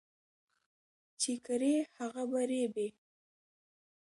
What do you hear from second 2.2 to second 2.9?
به رېبې.